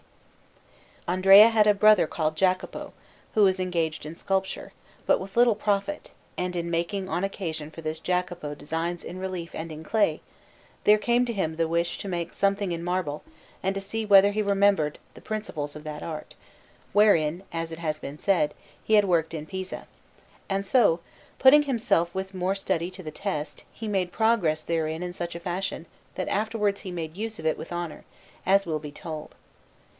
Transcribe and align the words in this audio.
Besides 1.05 1.23
Bernardo, 1.23 1.29
Andrea 1.29 1.49
had 1.49 1.67
a 1.67 1.73
brother 1.73 2.07
called 2.07 2.35
Jacopo, 2.37 2.93
who 3.35 3.43
was 3.43 3.59
engaged 3.59 4.03
in 4.03 4.15
sculpture, 4.15 4.71
but 5.05 5.19
with 5.19 5.35
little 5.37 5.53
profit; 5.55 6.11
and 6.37 6.55
in 6.55 6.71
making 6.71 7.07
on 7.09 7.23
occasion 7.23 7.69
for 7.69 7.81
this 7.81 7.99
Jacopo 7.99 8.55
designs 8.55 9.03
in 9.03 9.19
relief 9.19 9.53
and 9.53 9.71
in 9.71 9.83
clay, 9.83 10.21
there 10.85 10.97
came 10.97 11.23
to 11.25 11.33
him 11.33 11.57
the 11.57 11.67
wish 11.67 11.99
to 11.99 12.07
make 12.07 12.33
something 12.33 12.71
in 12.71 12.83
marble 12.83 13.23
and 13.61 13.75
to 13.75 13.81
see 13.81 14.05
whether 14.05 14.31
he 14.31 14.41
remembered 14.41 14.97
the 15.15 15.21
principles 15.21 15.75
of 15.75 15.83
that 15.83 16.01
art, 16.01 16.33
wherein, 16.93 17.43
as 17.51 17.71
it 17.71 17.79
has 17.79 17.99
been 17.99 18.17
said, 18.17 18.53
he 18.83 18.93
had 18.95 19.05
worked 19.05 19.33
in 19.35 19.45
Pisa; 19.45 19.85
and 20.49 20.65
so, 20.65 21.01
putting 21.39 21.63
himself 21.63 22.15
with 22.15 22.33
more 22.33 22.55
study 22.55 22.89
to 22.89 23.03
the 23.03 23.11
test, 23.11 23.65
he 23.71 23.87
made 23.87 24.11
progress 24.13 24.63
therein 24.63 25.03
in 25.03 25.13
such 25.13 25.35
a 25.35 25.39
fashion 25.41 25.85
that 26.15 26.29
afterwards 26.29 26.81
he 26.81 26.91
made 26.91 27.17
use 27.17 27.37
of 27.37 27.45
it 27.45 27.57
with 27.57 27.73
honour, 27.73 28.05
as 28.47 28.61
it 28.61 28.67
will 28.69 28.79
be 28.79 28.91
told. 28.93 29.35